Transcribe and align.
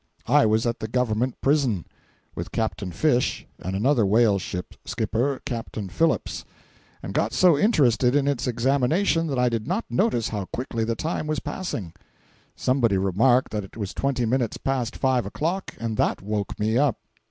I 0.27 0.47
was 0.47 0.65
at 0.65 0.79
the 0.79 0.87
Government 0.87 1.39
prison, 1.41 1.85
(with 2.33 2.51
Captain 2.51 2.91
Fish 2.91 3.45
and 3.59 3.75
another 3.75 4.03
whaleship 4.03 4.73
skipper, 4.83 5.39
Captain 5.45 5.89
Phillips,) 5.89 6.43
and 7.03 7.13
got 7.13 7.33
so 7.33 7.55
interested 7.55 8.15
in 8.15 8.27
its 8.27 8.47
examination 8.47 9.27
that 9.27 9.37
I 9.37 9.47
did 9.47 9.67
not 9.67 9.85
notice 9.91 10.29
how 10.29 10.45
quickly 10.45 10.83
the 10.83 10.95
time 10.95 11.27
was 11.27 11.37
passing. 11.39 11.93
Somebody 12.55 12.97
remarked 12.97 13.51
that 13.51 13.63
it 13.63 13.77
was 13.77 13.93
twenty 13.93 14.25
minutes 14.25 14.57
past 14.57 14.95
five 14.97 15.27
o'clock, 15.27 15.75
and 15.79 15.97
that 15.97 16.23
woke 16.23 16.59
me 16.59 16.79
up. 16.79 16.97